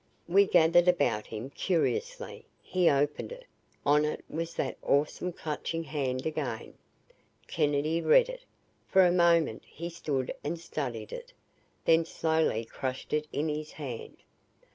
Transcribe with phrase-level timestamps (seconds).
[0.27, 2.43] We gathered about him, curiously.
[2.63, 3.45] He opened it.
[3.85, 6.73] On it was that awesome Clutching Hand again.
[7.45, 8.41] Kennedy read it.
[8.87, 11.33] For a moment he stood and studied it,
[11.85, 14.17] then slowly crushed it in his hand.